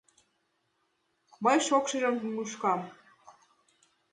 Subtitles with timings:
[1.43, 2.81] Мый шокшыжым мушкам.